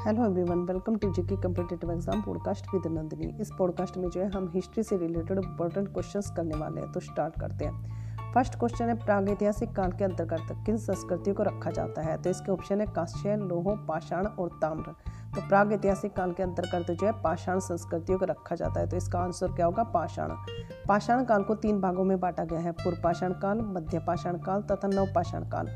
Hello 0.00 0.24
everyone 0.26 0.58
welcome 0.58 0.94
to 0.96 1.10
GK 1.12 1.36
competitive 1.36 1.90
exam 1.92 2.20
podcast 2.22 2.66
with 2.74 2.86
Nandini 2.92 3.26
इस 3.40 3.50
podcast 3.58 3.96
में 3.96 4.08
जो 4.10 4.20
है, 4.20 4.28
हम 4.30 4.48
हिस्ट्री 4.54 4.82
से 4.82 4.96
रिलेटेड 4.96 5.38
इंपॉर्टेंट 5.38 5.88
क्वेश्चंस 5.88 6.30
करने 6.36 6.56
वाले 6.58 6.80
हैं 6.80 6.90
तो 6.92 7.00
स्टार्ट 7.00 7.34
करते 7.40 7.64
हैं। 7.64 8.32
फ़र्स्ट 8.34 8.54
क्वेश्चन 8.54 8.88
है, 8.88 8.94
प्रागैतिहासिक 8.94 9.72
काल 9.72 9.92
के 9.92 10.04
अंतर्गत 10.04 10.54
किन 10.66 10.76
संस्कृतियों 10.76 11.36
को 11.36 11.42
रखा 11.42 11.70
जाता 11.70 12.02
है? 12.02 12.16
तो 12.22 12.30
इसके 12.30 12.52
ऑप्शन 12.52 12.80
है, 12.80 12.86
कांस्य, 12.86 13.36
लोहो, 13.36 13.76
पाषाण 13.88 14.26
और 14.26 14.58
ताम्र। 14.62 14.94
तो 15.34 15.46
प्राग 15.48 15.72
ऐतिहासिक 15.72 16.16
काल 16.16 16.32
के 16.32 16.42
अंतर्गत 16.42 16.90
जो 16.90 17.06
है, 17.06 17.12
पाषाण 17.22 17.58
संस्कृतियों 17.58 18.18
को 18.18 18.24
रखा 18.24 18.56
जाता 18.56 18.80
है 18.80 18.86
तो 18.86 18.96
इसका 18.96 19.18
आंसर 19.18 19.52
क्या 19.52 19.66
होगा? 19.66 19.82
पाषाण। 19.92 20.30
पाषाण 20.88 21.24
काल 21.24 21.42
को 21.42 21.54
तीन 21.56 21.80
भागों 21.80 22.04
में 22.04 22.18
बांटा 22.20 22.44
गया 22.44 22.60
है, 22.60 22.72
पूर्व 22.74 23.02
पाषाण 23.04 23.32
काल, 23.32 23.60
मध्य 23.68 23.98
पाषाण 23.98 24.38
काल 24.38 24.62
तथा 24.62 24.88
नव 24.88 25.12
पाषाण 25.14 25.48
काल। 25.48 25.68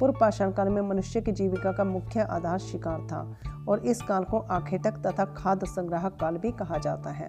पूर्व 0.00 0.14
पाषाण 0.20 0.50
काल 0.50 0.68
में 0.68 0.82
मनुष्य 0.82 1.20
की 1.20 1.32
जीविका 1.32 1.72
का 1.72 1.84
मुख्य 1.84 2.20
आधार 2.20 2.58
शिकार 2.58 3.00
था 3.00 3.36
और 3.68 3.78
इस 3.78 4.02
काल 4.02 4.24
को 4.24 4.38
आखेटक 4.38 4.92
तथा 4.92 5.24
खाद्य 5.24 5.66
संग्राहक 5.66 6.16
काल 6.20 6.36
भी 6.36 6.52
कहा 6.52 6.78
जाता 6.78 7.10
है। 7.10 7.28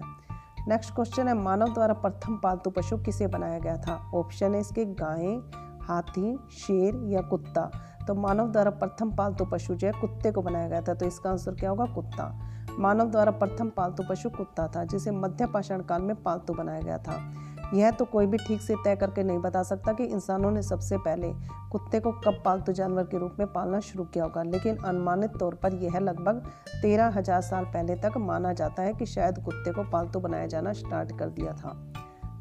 नेक्स्ट 0.68 0.94
क्वेश्चन 0.94 1.28
है, 1.28 1.34
मानव 1.34 1.74
द्वारा 1.74 1.94
प्रथम 1.94 2.36
पालतू 2.36 2.70
पशु 2.70 2.96
किसे 2.96 3.26
बनाया 3.26 3.58
गया 3.58 3.76
था? 3.76 4.10
ऑप्शन 4.14 4.54
है 4.54 4.60
इसके, 4.60 4.84
गाय, 4.84 5.40
हाथी, 5.82 6.38
शेर 6.50 7.04
या 7.04 7.20
कुत्ता। 7.20 7.70
तो 8.06 8.14
मानव 8.14 8.52
द्वारा 8.52 8.70
प्रथम 8.70 9.10
पालतू 9.10 9.44
पशु 9.44 9.74
जो 9.74 9.86
है, 9.86 9.92
कुत्ते 10.00 10.32
को 10.32 10.42
बनाया 10.42 10.68
गया 10.68 10.82
था। 10.82 10.94
तो 10.94 11.06
इसका 11.06 11.30
आंसर 11.30 11.54
क्या 11.54 11.70
होगा? 11.70 11.84
कुत्ता। 11.84 12.48
मानव 12.78 13.10
द्वारा 13.10 13.30
प्रथम 13.30 13.68
पालतू 13.68 14.02
पशु 14.10 14.30
कुत्ता 14.30 14.68
था, 14.68 14.84
जिसे 14.84 15.10
मध्य 15.10 15.46
पाषाण 15.46 15.82
काल 15.82 16.02
में 16.02 16.22
पालतू 16.22 16.54
बनाया 16.54 16.80
गया 16.80 16.98
था। 16.98 17.32
यह 17.74 17.90
तो 17.90 18.04
कोई 18.04 18.26
भी 18.26 18.38
ठीक 18.38 18.60
से 18.60 18.74
तय 18.84 18.96
करके 18.96 19.22
नहीं 19.22 19.38
बता 19.38 19.62
सकता 19.62 19.92
कि 19.92 20.04
इंसानों 20.04 20.50
ने 20.50 20.62
सबसे 20.62 20.96
पहले 20.98 21.32
कुत्ते 21.72 22.00
को 22.00 22.12
कब 22.24 22.40
पालतू 22.44 22.72
जानवर 22.72 23.04
के 23.04 23.18
रूप 23.18 23.36
में 23.38 23.46
पालना 23.52 23.80
शुरू 23.80 24.04
किया 24.04 24.24
होगा। 24.24 24.42
लेकिन 24.42 24.76
अनुमानित 24.76 25.36
तौर 25.40 25.54
पर 25.54 25.74
यह 25.74 25.98
लगभग 25.98 26.42
तेरह 26.82 27.12
हज़ार 27.16 27.40
साल 27.42 27.64
पहले 27.66 27.96
तक 27.96 28.16
माना 28.20 28.52
जाता 28.52 28.82
है 28.82 28.92
कि 28.94 29.06
शायद 29.06 29.38
कुत्ते 29.44 29.72
को 29.72 29.82
पालतू 29.90 30.20
बनाया 30.20 30.46
जाना 30.46 30.72
स्टार्ट 30.74 31.18
कर 31.18 31.28
दिया 31.30 31.52
था। 31.54 31.76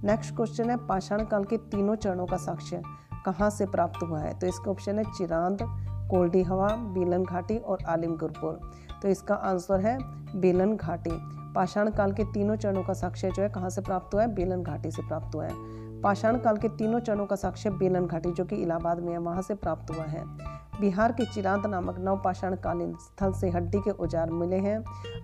नेक्स्ट 0.03 0.35
क्वेश्चन 0.35 0.69
है, 0.69 0.77
पाषाण 0.77 1.25
काल 1.25 1.43
के 1.43 1.57
तीनों 1.57 1.95
चरणों 1.97 2.25
का 2.25 2.37
साक्ष्य 2.39 2.81
कहाँ 3.25 3.49
से 3.49 3.65
प्राप्त 3.67 4.03
हुआ 4.03 4.19
है? 4.19 4.37
तो 4.39 4.47
इसका 4.47 4.71
ऑप्शन 4.71 4.99
है 4.99 5.03
चिरांद, 5.11 5.59
कोल्डी 6.11 6.41
हवा, 6.43 6.67
बेलन 6.93 7.23
घाटी 7.23 7.57
और 7.57 7.83
आलिमगुरपुर 7.87 8.59
तो 9.01 9.07
इसका 9.07 9.35
आंसर 9.35 9.79
है 9.79 9.97
बेलन 10.35 10.75
घाटी। 10.75 11.11
पाषाण 11.55 11.89
काल 11.91 12.11
के 12.11 12.23
तीनों 12.23 12.55
चरणों 12.55 12.83
का 12.83 12.93
साक्ष्य 12.93 13.31
जो 13.31 13.41
है 13.41 13.49
कहाँ 13.49 13.69
से 13.69 13.81
प्राप्त 13.81 14.13
हुआ 14.13 14.21
है? 14.21 14.33
बेलन 14.35 14.63
घाटी 14.63 14.91
से 14.91 15.01
प्राप्त 15.01 15.35
हुआ 15.35 15.45
है। 15.45 15.79
पाषाण 16.01 16.37
काल 16.37 16.57
के 16.57 16.69
तीनों 16.69 16.99
चरणों 16.99 17.25
का 17.25 17.35
साक्ष्य 17.35 17.69
बेलन 17.71 18.05
घाटी, 18.05 18.31
जो 18.31 18.45
कि 18.45 18.55
इलाहाबाद 18.55 18.99
में 18.99 19.11
है, 19.13 19.17
वहाँ 19.19 19.41
से 19.41 19.55
प्राप्त 19.55 19.91
हुआ 19.91 20.03
है। 20.03 20.23
बिहार 20.79 21.11
के 21.11 21.25
चिरांत 21.25 21.65
नामक 21.65 21.99
नवपाषाण 21.99 22.55
कालीन 22.55 22.95
स्थल 22.95 23.33
से 23.33 23.49
हड्डी 23.49 23.79
के 23.79 23.91
औज़ार 23.91 24.31
मिले 24.31 24.57
हैं 24.57 24.77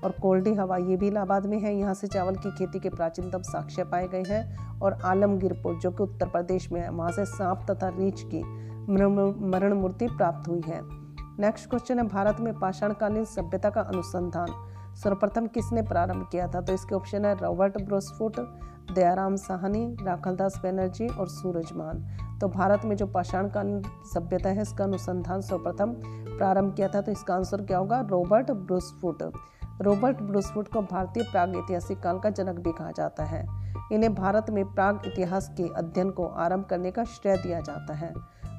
और 0.03 0.11
कोल्डी 0.22 0.53
हवा 0.53 0.78
ये 0.78 0.98
भी 0.98 1.08
इलाहाबाद 1.08 1.45
में 1.45 1.59
है। 1.59 1.75
यहाँ 1.75 1.94
से 1.94 2.08
चावल 2.08 2.36
की 2.36 2.52
खेती 2.58 2.80
के 2.80 2.89
प्राचीनतम 2.89 3.42
साक्ष्य 3.44 3.83
पाए 3.83 4.08
गए 4.08 4.23
हैं 4.23 4.80
और 4.80 5.00
आलमगीरपुर, 5.05 5.75
जो 5.75 5.92
कि 5.92 6.03
उत्तर 6.03 6.30
प्रदेश 6.30 6.72
में 6.72 6.81
है, 6.81 6.89
वहाँ 6.89 7.11
से 7.11 7.25
सांप 7.28 7.66
तथा 7.72 7.89
रीछ 7.89 8.23
की 8.25 8.44
मरण 8.89 9.73
मूर्ति 9.73 10.08
प्राप्त 10.08 10.48
हुई 10.50 10.61
है। 10.67 10.81
नेक्स्ट 11.39 11.70
क्वेश्चन 11.70 12.00
है, 12.00 12.08
भारत 12.08 12.39
में 12.39 12.53
पाषाणकालीन 12.59 13.25
सभ्यता 13.25 13.70
का 13.70 13.81
अनुसंधान। 13.83 14.53
सर्वप्रथम 14.98 15.48
किसने 15.48 15.81
प्रारंभ 15.84 16.28
किया 16.31 16.48
था? 16.48 16.62
तो 16.62 16.73
इसके 16.73 16.95
ऑप्शन 16.95 17.26
है 17.26 17.36
Robert 17.38 17.81
Bruce Foote, 17.81 18.40
Dayaram 18.94 19.36
Sahni, 19.38 19.86
Rakhaldas 20.02 20.59
Banerji 20.64 21.08
और 21.09 21.28
सूरजमान 21.30 22.06
तो 22.42 22.48
भारत 22.50 22.81
में 22.86 22.95
जो 22.95 23.06
पाषाणकालीन 23.08 23.81
सभ्यता 24.14 24.50
है, 24.50 24.62
इसका 24.62 24.84
अनुसंधान 24.84 25.42
सर्वप्रथम 25.42 25.94
प्रारंभ 26.38 26.73
किया 26.76 26.88
था 26.88 27.02
तो 27.02 27.12
इसका 27.12 27.36
आंसर 27.36 27.62
क्या 27.62 27.78
होगा? 27.78 28.00
Robert 28.02 28.52
Bruce Foote. 28.52 29.23
रॉबर्ट 29.81 30.22
ब्रूसफुट 30.22 30.67
को 30.67 30.81
भारतीय 30.84 31.23
प्राग 31.23 31.55
ऐतिहासिक 31.55 32.00
काल 32.00 32.20
का 32.20 32.30
जनक 32.32 32.60
भी 32.60 32.71
कहा 32.71 32.92
जाता 32.92 33.23
है। 33.23 33.45
इन्हें 33.92 34.14
भारत 34.16 34.50
में 34.50 34.64
प्राग 34.66 35.02
इतिहास 35.05 35.50
के 35.58 35.67
अध्ययन 35.76 36.10
को 36.10 36.26
आरंभ 36.26 36.66
करने 36.66 36.92
का 36.92 37.04
श्रेय 37.05 37.38
दिया 37.38 37.60
जाता 37.60 37.94
है। 37.94 38.14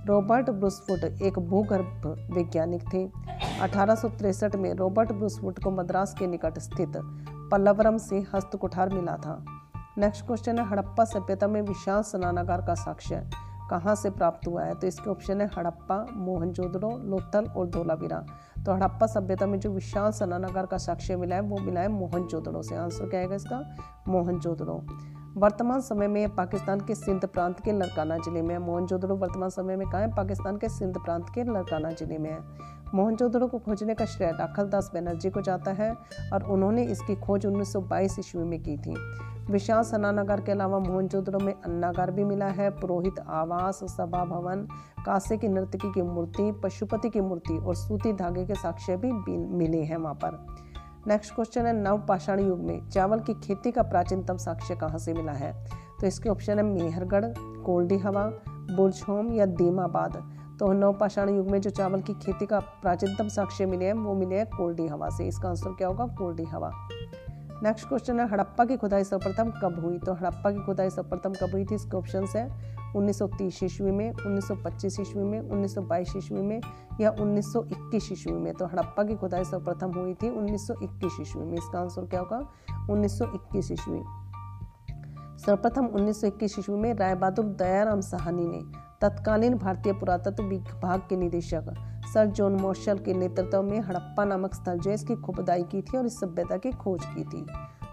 रॉबर्ट 0.09 0.51
ब्रूसफुट 0.51 1.05
एक 1.23 1.39
भूगर्भ 1.39 2.29
वैज्ञानिक 2.33 2.83
थे। 2.95 3.11
अठारह 3.61 3.95
में 4.57 4.75
रॉबर्ट 4.75 5.13
ब्रूसफुट 5.13 5.65
को 5.65 5.71
मद्रास 5.71 6.15
के 6.19 6.27
निकट 6.27 6.59
स्थित 6.59 6.93
पल्लवरम 7.51 7.97
से 7.97 8.27
हस्तकुठार 8.35 8.89
मिला 8.89 9.17
था। 9.17 9.45
नेक्स्ट 9.99 10.27
क्वेश्चन 10.27 10.59
है, 10.59 10.69
हड़प्पा 10.69 11.05
सभ्यता 11.05 11.49
में 11.49 11.63
विशाल 11.63 12.03
स्नानागार 12.03 12.61
का 12.63 12.75
साक्ष्य 12.75 13.31
कहाँ 13.71 13.95
से 13.95 14.11
प्राप्त 14.11 14.49
हुआ 14.49 14.63
है? 14.63 14.75
तो 14.75 14.87
इसके 14.87 15.11
ऑप्शन 15.11 15.41
है, 15.41 15.47
हड़प्पा, 15.47 16.07
मोहनजोदड़ो, 16.13 16.91
लोथल 16.91 17.45
और 17.45 17.67
धोलावीरा। 17.67 18.27
तो 18.67 18.75
हड़प्पा 18.75 19.07
सभ्यता 19.07 19.47
में 19.47 19.61
जो 19.61 19.71
विशाल 19.71 20.11
स्नानागार 20.11 20.67
का 20.67 20.77
साक्ष्य 20.77 21.17
मिला 21.17 21.37
है, 21.37 21.43
वो 21.43 21.59
मिला 21.59 21.81
है 21.81 21.89
मोहनजोदड़ो 21.89 22.63
से। 22.63 22.77
आंसर 22.77 23.09
क्या 23.09 23.21
आएगा 23.21 23.35
इसका? 23.35 23.77
मोहनजोदड़ो। 24.09 24.87
वर्तमान 25.37 25.81
समय 25.81 26.09
में 26.09 26.34
पाकिस्तान 26.34 26.81
के 26.81 26.94
सिंध 26.94 27.25
प्रांत 27.27 27.61
के 27.61 27.72
लड़काना 27.72 28.16
ज़िले 28.19 28.43
में 28.43 28.55
है। 28.55 28.61
मोहनजोदड़ो 28.61 29.16
वर्तमान 29.16 29.50
समय 29.50 29.77
में 29.77 29.87
कहाँ 29.91 30.03
है? 30.03 30.11
पाकिस्तान 30.15 30.56
के 30.56 30.69
सिंध 30.69 30.99
प्रांत 30.99 31.27
के 31.34 31.44
लड़काना 31.44 31.91
ज़िले 31.91 32.19
में 32.19 32.31
है। 32.31 32.39
मोहनजोदड़ो 32.94 33.47
को 33.47 33.59
खोजने 33.59 33.94
का 33.94 34.05
श्रेय 34.05 34.31
राखल 34.31 34.69
दास 34.69 34.91
बनर्जी 34.94 35.31
को 35.31 35.41
जाता 35.41 35.71
है 35.71 35.94
और 36.33 36.43
उन्होंने 36.43 36.84
इसकी 36.84 37.17
खोज 37.17 37.47
1922 37.47 38.19
ईस्वी 38.19 38.44
में 38.44 38.62
की 38.62 38.77
थी। 38.77 38.94
विशाल 39.50 39.83
सनानगर 39.83 40.41
के 40.41 40.53
अलावा 40.53 40.78
मोहनजोदड़ो 40.78 41.38
में 41.38 41.53
अन्नागार 41.55 42.11
भी 42.11 42.25
मिला 42.25 42.47
है। 42.47 42.71
पुरोहित 42.71 43.19
आवास, 43.28 43.81
सभा 43.84 44.25
भवन, 44.25 44.67
कासे 45.06 45.37
की 45.37 45.49
नर्तकी 45.49 45.93
की 45.93 46.03
मूर्ति, 46.03 46.53
पशुपति 46.65 47.11
की 47.11 47.21
मूर्ति 47.21 47.59
और 47.59 47.75
सूती 47.75 48.12
धागे 48.12 48.44
के 48.44 48.55
साक्ष्य 48.55 48.97
भी 48.97 49.37
मिले 49.37 49.83
हैं 49.83 49.97
वहाँ 49.97 50.15
पर। 50.15 50.47
नेक्स्ट 51.09 51.35
क्वेश्चन 51.35 51.67
है, 51.67 51.73
नव 51.73 51.99
पाषाण 51.99 52.41
युग 52.41 52.59
में 52.59 52.89
चावल 52.89 53.21
की 53.21 53.35
खेती 53.35 53.73
का 53.73 53.83
प्राचीनतम 53.83 54.37
साक्ष्य 54.37 54.77
कहाँ 54.77 54.99
से 54.99 55.13
मिला 55.13 55.33
है? 55.33 55.67
तो 56.01 56.07
इसके 56.07 56.29
ऑप्शन 56.29 56.59
है 56.59 56.65
मेहरगढ़, 56.65 57.25
कोल्डी 57.39 57.99
हवा 57.99 58.27
बुरझोम 58.49 59.33
या 59.33 59.47
दीमाबाद। 59.47 60.31
तो 60.61 60.73
नवपाषाण 60.73 61.29
युग 61.29 61.51
में 61.51 61.61
जो 61.61 61.71
चावल 61.71 62.01
की 62.01 62.15
खेती 62.15 62.47
का 62.47 62.61
प्राचीनतम 62.61 63.29
साक्ष्य 63.29 63.67
मिले 63.67 63.85
हैं, 63.85 63.93
वो 63.93 64.15
मिले 64.15 64.37
हैं 64.37 64.47
कोल्डी 64.47 64.87
हवा 64.87 65.09
से। 65.09 65.25
इसका 65.25 65.49
आंसर 65.49 65.71
क्या 65.71 65.89
होगा? 65.89 66.07
कोल्डी 66.07 66.45
हवा। 66.45 66.71
नेक्स्ट 67.63 67.89
क्वेश्चन 67.89 68.21
है, 68.21 68.29
हड़प्पा 68.29 68.65
की 68.65 68.77
खुदाई 68.77 69.05
सर्वप्रथम 69.05 69.51
कब 69.51 69.85
हुई? 69.85 69.99
तो 69.99 70.13
हड़प्पा 70.15 70.51
की 70.51 70.67
खुदाई 70.67 70.91
सर्वप्रथम 70.91 71.33
कब 71.33 71.51
हुई 71.53 71.65
थी? 71.65 71.75
इसके 71.75 71.97
ऑप्शन 71.97 72.27
है 72.37 72.78
1930 72.97 73.62
ईस्वी 73.62 73.91
में 73.91 74.12
1925 74.12 75.00
ईस्वी 75.00 75.25
में 75.25 75.41
1922 75.41 76.16
ईस्वी 76.16 76.43
में 76.43 76.60
या 77.00 77.10
1921 77.10 78.12
ईस्वी 78.12 78.32
में। 78.32 78.54
तो 78.54 78.66
हड़प्पा 78.66 79.04
की 79.04 79.15
खुदाई 79.15 79.44
सर्वप्रथम 79.44 79.91
हुई 79.91 80.15
थी 80.15 80.31
1921 80.31 81.21
ईस्वी 81.21 81.44
में। 81.44 81.54
इसका 81.54 81.81
आंसर 81.81 82.06
क्या 82.06 82.21
होगा? 82.21 82.49
1921 82.91 83.72
ईस्वी। 83.72 84.03
सर्वप्रथम 85.38 85.87
1921 85.87 86.59
ईस्वी 86.59 86.76
में 86.76 86.94
राय 86.94 87.15
बहादुर 87.15 87.44
दयाराम 87.44 88.00
साहनी 88.00 88.47
ने 88.49 88.88
तत्कालीन 89.00 89.55
भारतीय 89.55 89.93
पुरातत्व 89.93 90.43
विभाग 90.43 91.00
के 91.00 91.16
निदेशक 91.16 91.75
सर 92.15 92.26
जॉन 92.26 92.53
मॉर्शल 92.53 92.99
के 92.99 93.15
नेतृत्व 93.15 93.62
में 93.62 93.81
हड़प्पा 93.81 94.25
नामक 94.25 94.55
स्थल 94.55 94.78
जो 94.78 94.91
इसकी 94.91 95.15
खुदाई 95.15 95.62
की 95.62 95.82
थी 95.82 95.99
और 95.99 96.06
इस 96.06 96.20
सभ्यता 96.20 96.56
की 96.56 96.72
खोज 96.72 97.00
की 97.05 97.25
थी। 97.25 97.47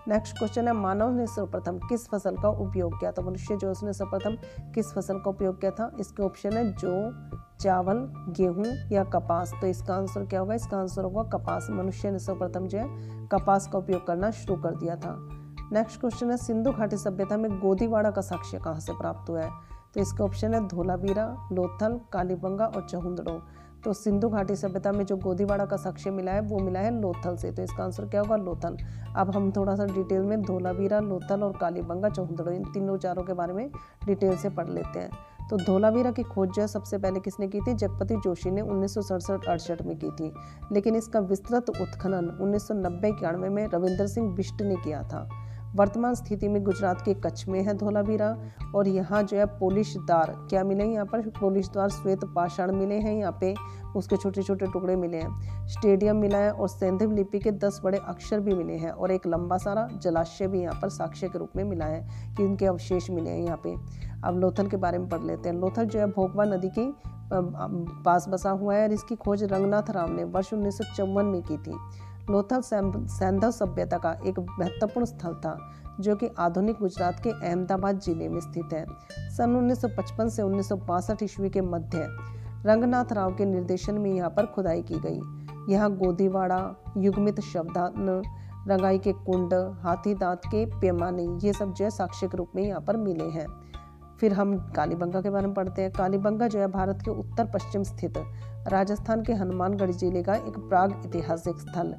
नेक्स्ट 0.07 0.37
क्वेश्चन 0.37 0.67
है, 0.67 0.73
मानव 0.73 1.11
ने 1.11 1.27
सर्वप्रथम 1.27 1.77
किस 1.77 2.07
फ़सल 2.07 2.35
का 2.37 2.49
उपयोग 2.49 2.99
किया 2.99 3.11
तो 3.11 3.21
मनुष्य 3.21 3.55
जो 3.55 3.71
उसने 3.71 3.93
सर्वप्रथम 3.93 4.35
किस 4.73 4.93
फ़सल 4.93 5.19
का 5.19 5.29
उपयोग 5.29 5.59
किया 5.59 5.71
था? 5.71 5.91
इसके 5.99 6.23
ऑप्शन 6.23 6.53
है 6.53 6.73
जो, 6.73 7.11
चावल, 7.59 7.97
गेहूँ 8.29 8.65
या 8.91 9.03
कपास। 9.03 9.53
तो 9.61 9.67
इसका 9.67 9.95
आंसर 9.95 10.25
क्या 10.25 10.39
होगा? 10.39 10.53
इसका 10.53 10.77
आंसर 10.77 11.03
होगा 11.03 11.23
कपास। 11.23 11.67
मनुष्य 11.71 12.11
ने 12.11 12.19
सर्वप्रथम 12.19 12.67
जो 12.67 12.77
है, 12.77 12.87
कपास 13.27 13.67
का 13.67 13.77
उपयोग 13.77 14.07
करना 14.07 14.31
शुरू 14.31 14.61
कर 14.61 14.75
दिया 14.75 14.95
था। 14.95 15.15
नेक्स्ट 15.73 15.99
क्वेश्चन 15.99 16.31
है, 16.31 16.37
सिंधु 16.37 16.71
घाटी 16.71 16.97
सभ्यता 16.97 17.37
में 17.37 17.59
गोदीवाड़ा 17.59 18.11
का 18.11 18.21
साक्ष्य 18.21 18.59
कहाँ 18.59 18.79
से 18.79 18.93
प्राप्त 18.93 19.29
हुआ 19.29 19.41
है? 19.41 19.51
तो 19.93 20.01
इसका 20.01 20.23
ऑप्शन 20.23 20.53
है 20.53 20.67
धोलावीरा, 20.67 21.49
लोथल, 21.51 21.99
कालीबंगा 22.13 22.65
और 22.65 22.87
चहुंदड़ो। 22.89 23.41
तो 23.85 23.93
सिंधु 23.93 24.29
घाटी 24.29 24.55
सभ्यता 24.55 24.91
में 24.91 25.05
जो 25.05 25.17
गोदीवाड़ा 25.17 25.65
का 25.65 25.77
साक्ष्य 25.77 26.11
मिला 26.11 26.31
है, 26.31 26.41
वो 26.41 26.59
मिला 26.59 26.79
है 26.79 27.01
लोथल 27.01 27.35
से। 27.35 27.51
तो 27.51 27.61
इसका 27.61 27.83
आंसर 27.83 28.05
क्या 28.05 28.21
होगा? 28.21 28.35
लोथल। 28.35 28.77
अब 29.15 29.35
हम 29.35 29.51
थोड़ा 29.51 29.75
सा 29.75 29.85
डिटेल 29.85 30.21
में 30.21 30.41
धोलावीरा, 30.41 30.99
लोथल 30.99 31.43
और 31.43 31.57
कालीबंगा 31.57 32.09
चौहदड़ो 32.09 32.51
इन 32.51 32.63
तीनों 32.63 32.97
चारों 32.97 33.23
के 33.23 33.33
बारे 33.33 33.53
में 33.53 33.71
डिटेल 34.05 34.37
से 34.37 34.49
पढ़ 34.49 34.69
लेते 34.69 34.99
हैं। 34.99 35.09
तो 35.49 35.57
धोलावीरा 35.57 36.11
की 36.11 36.23
खोज 36.23 36.49
जो 36.49 36.61
है, 36.61 36.67
सबसे 36.67 36.97
पहले 36.97 37.19
किसने 37.19 37.47
की 37.47 37.59
थी? 37.59 37.73
जगपति 37.73 38.15
जोशी 38.15 38.51
ने 38.51 38.61
उन्नीस 38.61 38.93
सौ 38.93 39.17
में 39.85 39.99
की 39.99 40.09
थी। 40.09 40.33
लेकिन 40.71 40.95
इसका 40.95 41.19
विस्तृत 41.19 41.69
उत्खनन 41.69 42.37
उन्नीस 42.41 42.67
सौ 42.67 42.73
में 43.49 43.67
रविंद्र 43.67 44.07
सिंह 44.07 44.35
बिष्ट 44.35 44.61
ने 44.61 44.75
किया 44.75 45.03
था। 45.03 45.29
वर्तमान 45.75 46.13
स्थिति 46.15 46.47
में 46.47 46.63
गुजरात 46.63 47.01
के 47.01 47.13
कच्छ 47.13 47.47
में 47.47 47.61
है 47.63 47.73
धोलावीरा 47.77 48.35
और 48.75 48.87
यहाँ 48.87 49.21
जो 49.23 49.37
है 49.37 49.45
पोलिशदार 49.59 50.31
क्या 50.49 50.63
मिले 50.63 50.83
हैं 50.83 50.91
यहाँ 50.91 51.05
पर? 51.05 51.21
पोलिशदार 51.39 51.89
श्वेत 51.89 52.23
पाषाण 52.35 52.71
मिले 52.71 52.95
हैं 52.95 53.13
यहाँ 53.13 53.37
पे। 53.41 53.53
उसके 53.95 54.17
छोटे 54.17 54.43
छोटे 54.43 54.65
टुकड़े 54.65 54.95
मिले 54.95 55.17
हैं। 55.17 55.67
स्टेडियम 55.67 56.17
मिला 56.17 56.37
है 56.37 56.51
और 56.51 56.69
सैंधिव 56.69 57.11
लिपि 57.11 57.39
के 57.39 57.51
दस 57.53 57.79
बड़े 57.83 57.97
अक्षर 57.99 58.39
भी 58.39 58.53
मिले 58.53 58.73
हैं 58.73 58.91
और 58.91 59.11
एक 59.11 59.27
लंबा 59.27 59.57
सारा 59.57 59.87
जलाशय 60.03 60.47
भी 60.47 60.61
यहाँ 60.61 60.79
पर 60.81 60.89
साक्ष्य 60.89 61.27
के 61.27 61.39
रूप 61.39 61.51
में 61.55 61.63
मिला 61.63 61.85
है 61.85 62.01
कि 62.37 62.43
इनके 62.43 62.65
अवशेष 62.65 63.09
मिले 63.09 63.29
हैं 63.29 63.43
यहाँ 63.43 63.59
पे। 63.63 63.75
अब 64.23 64.39
लोथल 64.39 64.67
के 64.67 64.77
बारे 64.77 64.97
में 64.97 65.09
पढ़ 65.09 65.23
लेते 65.23 65.49
हैं। 65.49 65.55
लोथल 65.55 65.85
जो 65.85 65.99
है 65.99 66.07
भोगवा 66.07 66.45
नदी 66.45 66.69
की 66.69 66.93
पास 67.33 68.25
बसा 68.29 68.49
हुआ 68.51 68.75
है 68.75 68.83
और 68.83 68.91
इसकी 68.93 69.15
खोज 69.15 69.43
रंगनाथ 69.43 69.89
राव 69.89 70.11
ने 70.11 70.23
वर्ष 70.23 70.53
उन्नीस 70.53 70.79
में 71.01 71.41
की 71.41 71.57
थी। 71.57 71.77
लोथल 72.29 72.61
सैंधव 72.63 73.51
सभ्यता 73.51 73.97
का 73.97 74.11
एक 74.27 74.39
महत्वपूर्ण 74.39 75.05
स्थल 75.05 75.33
था, 75.35 75.57
जो 75.99 76.15
कि 76.15 76.29
आधुनिक 76.39 76.79
गुजरात 76.79 77.19
के 77.23 77.29
अहमदाबाद 77.31 77.99
ज़िले 77.99 78.29
में 78.29 78.39
स्थित 78.41 78.73
है। 78.73 78.85
सन 79.31 79.55
1955 79.55 80.29
से 80.29 80.41
उन्नीस 80.41 80.69
सौ 80.69 80.75
बासठ 80.77 81.23
ईस्वी 81.23 81.49
के 81.49 81.61
मध्य 81.63 82.07
रंगनाथ 82.65 83.11
राव 83.13 83.35
के 83.35 83.45
निर्देशन 83.45 83.97
में 83.97 84.11
यहाँ 84.11 84.29
पर 84.29 84.45
खुदाई 84.45 84.81
की 84.81 84.99
गई। 84.99 85.73
यहाँ 85.73 85.91
गोदीवाड़ा, 85.97 86.75
युगमित 86.97 87.39
शब्दान 87.43 88.21
रंगाई 88.67 88.99
के 88.99 89.11
कुंड, 89.13 89.53
हाथी 89.83 90.13
दांत 90.15 90.41
के 90.45 90.65
पैमाने, 90.79 91.23
ये 91.43 91.53
सब 91.53 91.73
जो 91.73 91.85
है 91.85 91.89
साक्ष्य 91.91 92.27
के 92.27 92.37
रूप 92.37 92.51
में 92.55 92.63
यहाँ 92.63 92.81
पर 92.81 92.97
मिले 92.97 93.29
हैं। 93.29 93.47
फिर 94.19 94.33
हम 94.33 94.57
कालीबंगा 94.75 95.21
के 95.21 95.29
बारे 95.29 95.47
में 95.47 95.53
पढ़ते 95.55 95.81
हैं। 95.81 95.91
कालीबंगा 95.91 96.47
जो 96.47 96.59
है 96.59 96.67
भारत 96.71 97.01
के 97.05 97.11
उत्तर 97.11 97.45
पश्चिम 97.45 97.83
स्थित 97.83 98.17
राजस्थान 98.67 99.23
के 99.23 99.33
हनुमानगढ़ 99.33 99.91
ज़िले 99.91 100.23
का 100.23 100.35
एक 100.35 100.57
प्राग 100.59 101.01
ऐतिहासिक 101.05 101.59
स्थल 101.59 101.95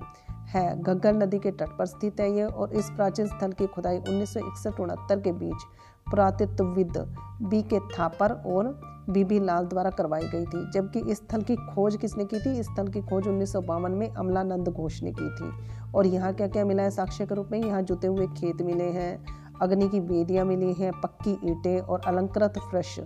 है। 0.48 0.82
घग्गर 0.82 1.14
नदी 1.14 1.38
के 1.38 1.50
तट 1.52 1.76
पर 1.78 1.86
स्थित 1.86 2.20
है 2.20 2.30
ये 2.32 2.44
और 2.44 2.72
इस 2.74 2.90
प्राचीन 2.90 3.26
स्थल 3.26 3.52
की 3.52 3.66
खुदाई 3.66 3.98
उन्नीस 3.98 4.34
सौ 4.34 4.76
के 5.12 5.32
बीच 5.34 5.64
पुरातत्वविद 6.10 6.98
बी 7.42 7.62
के 7.62 7.78
थापर 7.88 8.32
और 8.46 8.68
बीबी 9.10 9.38
लाल 9.40 9.66
द्वारा 9.66 9.90
करवाई 9.90 10.22
गई 10.24 10.44
थी। 10.44 10.70
जबकि 10.72 11.00
इस 11.00 11.16
स्थल 11.16 11.42
की 11.42 11.56
खोज 11.56 11.96
किसने 11.96 12.24
की 12.24 12.38
थी? 12.40 12.58
इस 12.60 12.66
स्थल 12.66 12.88
की 12.88 13.00
खोज 13.00 13.26
उन्नीस 13.28 13.52
सौ 13.52 13.60
बावन 13.62 13.92
में 13.92 14.08
अमलानंद 14.08 14.68
घोष 14.68 15.02
ने 15.02 15.12
की 15.12 15.28
थी। 15.36 15.50
और 15.94 16.06
यहाँ 16.06 16.32
क्या 16.34 16.46
क्या 16.48 16.64
मिला 16.64 16.82
है 16.82 16.90
साक्ष्य 16.90 17.26
के 17.26 17.34
रूप 17.34 17.48
में? 17.52 17.58
यहाँ 17.58 17.82
जुते 17.82 18.06
हुए 18.06 18.26
खेत 18.36 18.62
मिले 18.62 18.88
हैं। 18.90 19.45
अग्नि 19.62 19.88
की 19.88 20.00
वेदियाँ 20.00 20.44
मिली 20.44 20.73
हैं, 20.73 20.93
पक्की 21.00 21.38
ईंटें 21.44 21.81
और 21.81 22.00
अलंकृत 22.06 22.58
फ्रश 22.61 22.99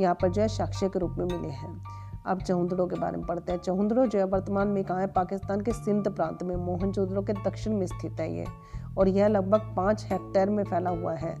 यहाँ 0.00 0.14
पर 0.14 0.28
जो 0.28 0.42
है 0.42 0.48
साक्ष्य 0.48 0.88
के 0.88 0.98
रूप 0.98 1.14
में 1.18 1.24
मिले 1.26 1.48
हैं। 1.48 1.84
अब 2.26 2.40
चहुंदड़ों 2.40 2.86
के 2.86 2.96
बारे 2.96 3.16
में 3.16 3.26
पढ़ते 3.26 3.52
हैं। 3.52 3.58
चहुंदड़ो 3.58 4.06
जो 4.06 4.18
है 4.18 4.24
वर्तमान 4.24 4.68
में 4.68 4.84
कहाँ 4.84 5.00
है, 5.00 5.06
पाकिस्तान 5.06 5.60
के 5.60 5.72
सिंध 5.72 6.08
प्रांत 6.08 6.42
में 6.42 6.56
मोहनजोदड़ो 6.56 7.22
के 7.22 7.32
दक्षिण 7.32 7.74
में 7.74 7.86
स्थित 7.86 8.20
है 8.20 8.36
ये, 8.36 8.44
और 8.98 9.08
यह 9.08 9.28
लगभग 9.28 9.74
पाँच 9.76 10.06
हेक्टेयर 10.10 10.50
में 10.50 10.64
फैला 10.64 10.90
हुआ 10.90 11.14
है। 11.14 11.36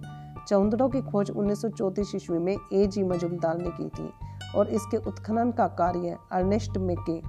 चौंदड़ों 0.48 0.88
की 0.88 1.02
खोज 1.02 1.30
उन्नीस 1.30 1.62
सौ 1.62 1.92
ईस्वी 2.00 2.38
में 2.38 2.56
ए. 2.72 2.86
जी. 2.86 3.02
मजुमदार 3.02 3.58
ने 3.58 3.70
की 3.70 3.88
थी, 3.88 4.10
और 4.56 4.68
इसके 4.68 4.96
उत्खनन 4.96 5.50
का 5.50 5.66
कार्य 5.68 6.16
अर्नेस्ट 6.32 6.78
मेके 6.78 7.20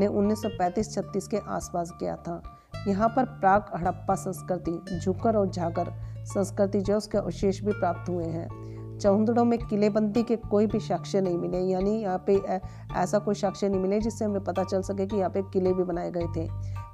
ने 0.00 0.06
1935-36 0.06 1.28
के 1.28 1.38
आसपास 1.48 1.90
किया 1.90 2.16
था। 2.16 2.42
यहाँ 2.88 3.08
पर 3.08 3.24
प्राक 3.24 3.70
हड़प्पा 3.76 4.14
संस्कृति 4.14 4.98
झुकर 4.98 5.36
और 5.36 5.50
झाकर 5.50 5.92
संस्कृति 6.26 6.80
जो 6.80 6.96
उसके 6.96 7.18
अवशेष 7.18 7.60
भी 7.64 7.72
प्राप्त 7.72 8.08
हुए 8.08 8.24
हैं। 8.24 8.48
चौंदड़ों 8.98 9.44
में 9.44 9.58
किलेबंदी 9.60 10.22
के 10.22 10.36
कोई 10.42 10.66
भी 10.66 10.78
साक्ष्य 10.80 11.20
नहीं 11.20 11.38
मिले, 11.38 11.58
यानी 11.62 11.90
यहाँ 11.92 12.22
पे 12.26 12.36
ऐसा 12.96 13.18
कोई 13.18 13.34
साक्ष्य 13.34 13.68
नहीं 13.68 13.80
मिले 13.80 13.98
जिससे 14.00 14.24
हमें 14.24 14.44
पता 14.44 14.64
चल 14.64 14.82
सके 14.82 15.06
कि 15.06 15.16
यहाँ 15.16 15.30
पे 15.30 15.42
किले 15.52 15.72
भी 15.72 15.84
बनाए 15.84 16.10
गए 16.10 16.26
थे। 16.36 16.48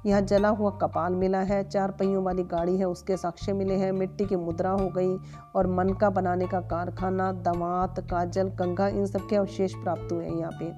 यहाँ 0.05 0.21
जला 0.21 0.49
हुआ 0.49 0.69
कपाल 0.81 1.13
मिला 1.13 1.39
है, 1.41 1.63
चार 1.63 1.91
पहियों 1.91 2.23
वाली 2.23 2.43
गाड़ी 2.43 2.77
है, 2.77 2.85
उसके 2.85 3.17
साक्ष्य 3.17 3.53
मिले 3.53 3.75
हैं, 3.75 3.91
मिट्टी 3.91 4.25
की 4.25 4.35
मुद्रा 4.35 4.71
हो 4.71 4.89
गई 4.89 5.15
और 5.55 5.67
मनका 5.67 6.09
बनाने 6.09 6.47
का 6.47 6.59
कारखाना 6.67 7.31
दमात 7.43 7.99
काजल 8.09 8.49
कंघा 8.59 8.87
इन 8.87 9.05
सब 9.05 9.27
के 9.29 9.35
अवशेष 9.35 9.73
प्राप्त 9.73 10.11
हुए 10.11 10.25
हैं 10.25 10.35
यहाँ 10.35 10.51
पे। 10.51 10.71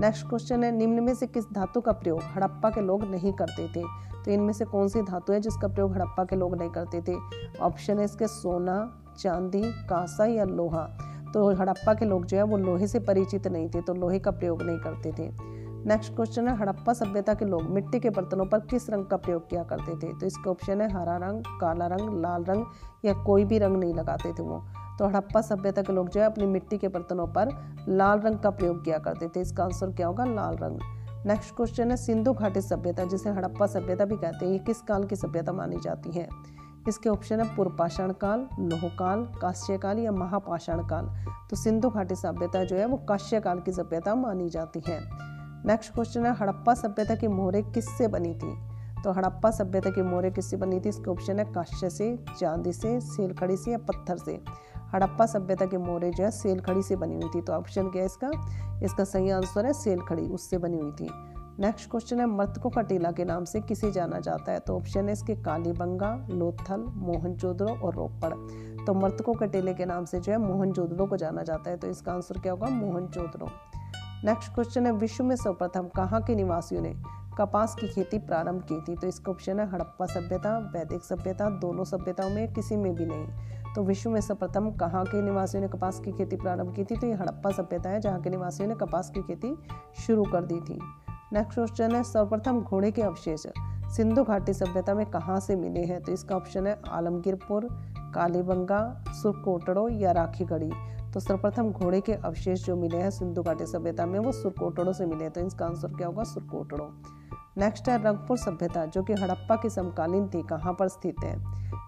नेक्स्ट 0.00 0.28
क्वेश्चन 0.28 0.64
है, 0.64 0.72
निम्न 0.72 1.02
में 1.02 1.14
से 1.14 1.26
किस 1.26 1.44
धातु 1.52 1.80
का 1.80 1.92
प्रयोग 1.92 2.20
हड़प्पा 2.22 2.70
के 2.70 2.80
लोग 2.80 3.04
नहीं 3.04 3.32
करते 3.32 3.68
थे? 3.68 3.82
तो 4.24 4.30
इनमें 4.30 4.52
से 4.52 4.64
कौन 4.64 4.88
सी 4.88 5.02
धातु 5.02 5.32
है 5.32 5.40
जिसका 5.40 5.68
प्रयोग 5.68 5.92
हड़प्पा 5.92 6.24
के 6.24 6.36
लोग 6.36 6.58
नहीं 6.58 6.70
करते 6.70 7.02
थे? 7.08 7.16
ऑप्शन 7.60 7.98
है 7.98 8.04
इसके 8.04 8.26
सोना, 8.26 9.04
चांदी, 9.18 9.62
कांसा 9.62 10.24
या 10.24 10.44
लोहा। 10.44 10.82
तो 11.34 11.54
हड़प्पा 11.54 11.94
के 11.94 12.04
लोग 12.04 12.24
जो 12.24 12.36
है 12.36 12.42
वो 12.42 12.56
लोहे 12.56 12.86
से 12.86 12.98
परिचित 12.98 13.46
नहीं 13.46 13.70
थे 13.70 13.80
तो 13.80 13.94
लोहे 13.94 14.18
का 14.18 14.30
प्रयोग 14.30 14.62
नहीं 14.62 14.78
करते 14.78 15.12
थे। 15.12 15.30
नेक्स्ट 15.86 16.16
क्वेश्चन 16.16 16.48
है, 16.48 16.56
हड़प्पा 16.56 16.92
सभ्यता 16.92 17.34
के 17.34 17.44
लोग 17.44 17.62
मिट्टी 17.62 18.00
के 18.00 18.10
बर्तनों 18.10 18.46
पर 18.46 18.60
किस 18.60 18.90
रंग 18.90 19.06
का 19.06 19.16
प्रयोग 19.16 19.48
किया 19.50 19.62
करते 19.62 19.96
थे? 19.96 20.18
तो 20.18 20.26
इसका 20.26 20.50
ऑप्शन 20.50 20.80
है, 20.80 20.92
हरा 20.92 21.16
रंग, 21.16 21.42
काला 21.60 21.86
रंग, 21.86 22.22
लाल 22.22 22.44
रंग 22.44 22.64
या 23.04 23.14
कोई 23.14 23.44
भी 23.44 23.58
रंग 23.58 23.76
नहीं 23.76 23.94
लगाते 23.94 24.32
थे 24.32 24.42
वो। 24.42 24.64
तो 24.98 25.06
हड़प्पा 25.06 25.40
सभ्यता 25.40 25.82
के 25.82 25.92
लोग 25.92 26.08
जो 26.08 26.20
है 26.20 26.26
अपनी 26.26 26.46
मिट्टी 26.46 26.78
के 26.78 26.88
बर्तनों 26.88 27.26
पर 27.26 27.74
लाल 27.88 28.20
रंग 28.20 28.38
का 28.38 28.50
प्रयोग 28.50 28.84
किया 28.84 28.98
करते 28.98 29.28
थे। 29.28 29.40
इसका 29.40 29.64
आंसर 29.64 29.90
क्या 29.90 30.06
होगा? 30.06 30.24
लाल 30.24 30.56
रंग। 30.56 30.78
नेक्स्ट 31.26 31.56
क्वेश्चन 31.56 31.90
है, 31.90 31.96
सिंधु 31.96 32.32
घाटी 32.32 32.60
सभ्यता, 32.60 33.04
जिसे 33.04 33.30
हड़प्पा 33.30 33.66
सभ्यता 33.66 34.04
भी 34.04 34.16
कहते 34.16 34.44
हैं, 34.44 34.52
ये 34.52 34.58
किस 34.58 34.82
काल 34.82 35.04
की 35.04 35.16
सभ्यता 35.16 35.52
मानी 35.52 35.76
जाती 35.76 36.10
है? 36.10 36.28
इसके 36.88 37.08
ऑप्शन 37.08 37.40
है, 37.40 37.56
पूर्वपाषाण 37.56 38.12
काल 38.12 38.46
लोहकाल 38.60 39.24
काश्य 39.24 39.78
काल 39.78 39.98
या 39.98 40.12
महापाषाण 40.12 40.78
काल। 40.78 41.10
तो 41.50 41.56
सिंधु 41.56 41.90
घाटी 41.90 42.14
सभ्यता 42.14 42.64
जो 42.64 42.76
है, 42.76 42.86
वो 42.86 42.96
काश्य 42.96 43.40
काल 43.40 43.60
की 43.60 43.72
सभ्यता 43.72 44.14
मानी 44.14 44.48
जाती 44.48 44.82
है। 44.86 45.00
नेक्स्ट 45.66 45.94
क्वेश्चन 45.94 46.26
है, 46.26 46.34
हड़प्पा 46.34 46.74
सभ्यता 46.74 47.14
की 47.14 47.28
मोहरें 47.28 47.72
किससे 47.72 48.08
बनी 48.08 48.34
थी? 48.34 48.72
तो 49.02 49.12
हड़प्पा 49.12 49.50
सभ्यता 49.50 49.90
की 49.90 50.02
मोहरें 50.02 50.32
किससे 50.32 50.56
बनी 50.56 50.80
थी? 50.80 50.88
इसके 50.88 51.10
ऑप्शन 51.10 51.38
है, 51.38 51.44
काश्य 51.44 51.90
से, 51.90 52.24
चांदी 52.38 52.72
से, 52.72 53.00
सेलखड़ी 53.00 53.56
से 53.56 53.70
या 53.70 53.78
पत्थर 53.78 54.16
से। 54.16 54.44
हड़प्पा 54.94 55.26
सभ्यता 55.26 55.66
के 55.66 55.78
मोरे 55.78 56.10
जो 56.10 56.24
है, 56.24 56.30
सेलखड़ी 56.30 56.82
से 56.82 56.96
बनी 56.96 57.14
हुई 57.14 57.30
थी। 57.34 57.40
तो 57.40 57.52
ऑप्शन 57.52 57.88
क्या 57.88 58.02
है 58.02 58.06
इसका? 58.06 58.30
इसका 58.82 59.04
सही 59.04 59.30
आंसर 59.30 59.66
है 59.66 59.72
सेलखड़ी, 59.72 60.22
उससे 60.22 60.58
बनी 60.58 60.78
हुई 60.78 60.92
थी। 60.92 61.10
नेक्स्ट 61.60 61.90
क्वेश्चन 61.90 62.20
है 62.20 62.26
मर्तकों 62.26 62.70
का 62.70 62.82
टीला 62.82 63.12
के 63.12 63.24
नाम 63.24 63.44
से 63.44 63.60
किसे 63.60 63.92
जाना 63.92 64.20
जाता 64.20 64.52
है? 64.52 64.58
तो 64.58 64.76
ऑप्शन 64.76 65.06
है 65.06 65.12
इसके 65.12 65.34
कालीबंगा, 65.34 66.26
लोथल 66.30 66.80
मोहनजोदड़ो 66.94 67.74
और 67.74 67.94
रोपड़। 67.94 68.32
तो 68.86 68.94
मर्तकों 68.94 69.34
के 69.34 69.46
टीले 69.46 69.74
के 69.74 69.84
नाम 69.84 70.04
से 70.04 70.20
जो 70.20 70.32
है 70.32 70.38
मोहनजोदड़ो 70.38 71.06
को 71.06 71.16
जाना 71.16 71.42
जाता 71.42 71.70
है। 71.70 71.76
तो 71.76 71.86
इसका 71.86 72.12
आंसर 72.12 72.38
क्या 72.38 72.52
होगा? 72.52 72.66
मोहनजोदड़ो 72.66 73.48
नेक्स्ट 74.24 74.54
क्वेश्चन 74.54 74.86
है, 74.86 74.92
विश्व 74.92 75.24
में 75.24 75.36
सर्वप्रथम 75.36 75.88
कहाँ 75.88 76.22
के 76.22 76.34
निवासियों 76.34 76.82
ने 76.82 76.94
कपास 77.38 77.74
की 77.74 77.88
खेती 77.88 78.18
प्रारंभ 78.18 78.62
की 78.62 78.80
थी? 78.80 78.96
तो 78.96 79.06
इसका 79.06 79.32
ऑप्शन 79.32 79.60
है, 79.60 79.70
हड़प्पा 79.70 80.06
सभ्यता, 80.06 80.58
वैदिक 80.58 81.04
सभ्यता, 81.04 81.50
दोनों 81.50 81.84
सभ्यताओं 81.84 82.30
में, 82.30 82.52
किसी 82.52 82.76
में 82.76 82.94
भी 82.94 83.06
नहीं। 83.06 83.26
तो 83.76 83.82
विश्व 83.82 84.10
में 84.10 84.20
सर्वप्रथम 84.20 84.70
कहाँ 84.70 85.04
के 85.04 85.22
निवासियों 85.22 85.62
ने 85.62 85.68
कपास 85.68 86.00
की 86.00 86.12
खेती 86.12 86.36
प्रारंभ 86.36 86.74
की 86.74 86.84
थी? 86.84 86.96
तो 86.96 87.06
ये 87.06 87.14
हड़प्पा 87.14 87.50
सभ्यता 87.50 87.90
है, 87.90 88.00
जहाँ 88.00 88.20
के 88.20 88.30
निवासियों 88.30 88.68
ने 88.68 88.74
कपास 88.74 89.10
की 89.10 89.22
खेती 89.22 89.58
शुरू 90.06 90.24
कर 90.24 90.44
दी 90.44 90.60
थी। 90.60 90.78
नेक्स्ट 91.32 91.54
क्वेश्चन 91.54 91.94
है, 91.94 92.02
सर्वप्रथम 92.02 92.60
घोड़े 92.60 92.90
के 92.90 93.02
अवशेष 93.02 93.46
सिंधु 93.96 94.24
घाटी 94.24 94.52
सभ्यता 94.52 94.94
में 94.94 95.06
कहाँ 95.06 95.40
से 95.40 95.56
मिले 95.56 95.80
हैं? 95.80 96.02
तो 96.02 96.12
इसका 96.12 96.36
ऑप्शन 96.36 96.66
है 96.66 96.80
आलमगीरपुर, 96.88 97.68
कालीबंगा, 98.14 99.04
सुरकोटड़ो 99.08 99.88
या 99.88 100.12
राखीगढ़ी। 100.12 100.70
तो 101.12 101.20
सर्वप्रथम 101.20 101.70
घोड़े 101.70 102.00
के 102.00 102.12
अवशेष 102.12 102.66
जो 102.66 102.76
मिले 102.76 102.96
हैं 102.96 103.10
सिंधु 103.10 103.42
घाटी 103.42 103.66
सभ्यता 103.66 104.06
में, 104.06 104.18
वो 104.18 104.32
सुरकोटड़ो 104.32 104.92
से 104.92 105.06
मिले 105.06 105.24
हैं। 105.24 105.32
तो 105.32 105.40
इसका 105.40 105.66
आंसर 105.66 105.88
क्या 105.88 106.06
होगा? 106.06 106.24
सुरकोटड़ो। 106.24 106.92
नेक्स्ट 107.58 107.88
है 107.88 108.02
रंगपुर 108.02 108.36
सभ्यता, 108.38 108.84
जो 108.86 109.02
कि 109.02 109.12
हड़प्पा 109.12 109.56
की 109.56 109.70
समकालीन 109.70 110.28
थी, 110.28 110.42
कहाँ 110.42 110.72
पर 110.72 110.88
स्थित 110.88 111.16
है? 111.24 111.36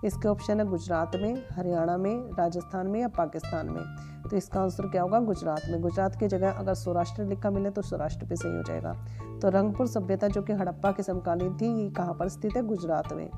इसके 0.04 0.28
ऑप्शन 0.28 0.60
है 0.60 0.66
गुजरात 0.66 1.16
में, 1.16 1.44
हरियाणा 1.52 1.96
में, 1.96 2.30
राजस्थान 2.38 2.86
में 2.86 3.00
या 3.00 3.08
पाकिस्तान 3.08 3.66
में। 3.66 3.82
तो 4.30 4.36
इसका 4.36 4.60
आंसर 4.60 4.88
क्या 4.88 5.02
होगा? 5.02 5.20
गुजरात 5.20 5.62
में। 5.70 5.80
गुजरात 5.82 6.16
की 6.20 6.28
जगह 6.28 6.50
अगर 6.50 6.74
सौराष्ट्र 6.74 7.24
लिखा 7.24 7.50
मिले 7.50 7.70
तो 7.70 7.82
सौराष्ट्र 7.82 8.26
पे 8.26 8.36
सही 8.36 8.56
हो 8.56 8.62
जाएगा। 8.62 8.92
तो 9.42 9.48
रंगपुर 9.48 9.86
सभ्यता, 9.86 10.28
जो 10.28 10.42
कि 10.42 10.52
हड़प्पा 10.52 10.90
के 10.92 11.02
समकालीन 11.02 11.56
थी, 11.56 11.82
ये 11.82 11.90
कहाँ 11.90 12.14
पर 12.14 12.28
स्थित 12.28 12.56
है? 12.56 12.62
गुजरात 12.62 13.12
में। 13.12 13.28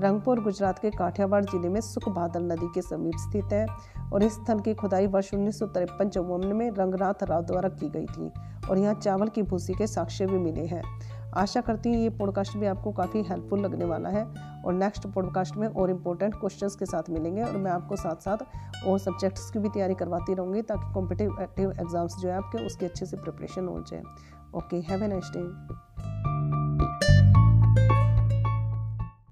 रंगपुर, 0.00 0.40
गुजरात 0.40 0.78
के 0.78 0.90
काठियावाड़ 0.90 1.44
ज़िले 1.44 1.68
में 1.68 1.80
सुख 1.80 2.08
बादल 2.08 2.42
नदी 2.42 2.68
के 2.74 2.82
समीप 2.82 3.16
स्थित 3.18 3.52
है 3.52 3.66
और 4.12 4.22
इस 4.22 4.32
स्थल 4.32 4.60
की 4.60 4.74
खुदाई 4.74 5.06
वर्ष 5.06 5.34
उन्नीस 5.34 5.58
सौ 5.58 5.66
तिरपन 5.66 6.52
में 6.54 6.70
रंगनाथ 6.70 7.22
राव 7.22 7.42
द्वारा 7.42 7.68
की 7.68 7.88
गई 7.88 8.06
थी 8.06 8.30
और 8.70 8.78
यहाँ 8.78 8.94
चावल 8.94 9.28
की 9.28 9.42
भूसी 9.42 9.74
के 9.74 9.86
साक्ष्य 9.86 10.26
भी 10.26 10.38
मिले 10.38 10.64
हैं। 10.66 10.82
आशा 11.36 11.60
करती 11.60 11.88
हूँ 11.88 11.98
ये 11.98 12.10
पॉडकास्ट 12.10 12.56
भी 12.56 12.66
आपको 12.66 12.92
काफ़ी 12.92 13.22
हेल्पफुल 13.22 13.60
लगने 13.60 13.84
वाला 13.84 14.08
है 14.08 14.24
और 14.62 14.72
नेक्स्ट 14.72 15.06
पॉडकास्ट 15.06 15.56
में 15.56 15.68
और 15.68 15.90
इम्पोर्टेंट 15.90 16.34
क्वेश्चंस 16.34 16.76
के 16.76 16.86
साथ 16.86 17.10
मिलेंगे 17.10 17.42
और 17.42 17.56
मैं 17.56 17.70
आपको 17.70 17.96
साथ 17.96 18.16
साथ 18.16 18.36
और 18.86 18.98
सब्जेक्ट्स 18.98 19.50
की 19.50 19.58
भी 19.58 19.68
तैयारी 19.68 19.94
करवाती 19.94 20.34
रहूँगी 20.34 20.62
ताकि 20.62 20.92
कॉम्पिटिव 20.94 21.36
एक्टिव 21.42 21.70
एग्ज़ाम्स 21.70 22.16
जो 22.18 22.28
है 22.28 22.36
आपके 22.36 22.66
उसकी 22.66 22.86
अच्छे 22.86 23.06
से 23.06 23.16
प्रिपरेशन 23.16 23.68
हो 23.68 23.80
जाए। 23.80 24.02
Okay 24.54 24.76
have 24.76 25.02
a 25.02 25.06
nice 25.06 25.32
day 25.36 25.40